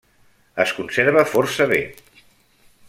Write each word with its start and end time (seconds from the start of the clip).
Es 0.63 0.71
conserva 0.79 1.25
força 1.35 1.71
bé. 1.75 1.81